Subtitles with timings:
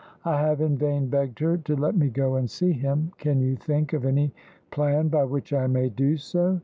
[0.25, 3.55] I have in vain begged her to let me go and see him can you
[3.55, 4.33] think of any
[4.71, 6.59] plan by which I may do so?